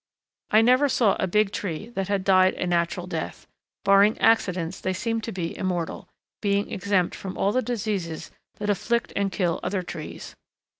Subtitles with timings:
[0.49, 3.45] I never saw a Big Tree that had died a natural death;
[3.85, 6.09] barring accidents they seem to be immortal,
[6.41, 10.35] being exempt from all the diseases that afflict and kill other trees.